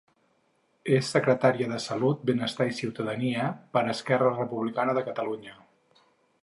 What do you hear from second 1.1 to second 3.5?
secretària de salut, benestar i ciutadania